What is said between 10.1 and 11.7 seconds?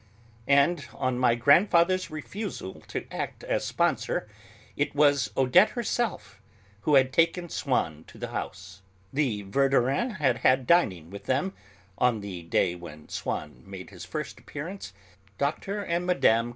had had dining with them,